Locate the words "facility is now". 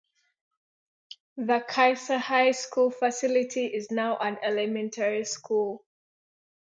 2.89-4.17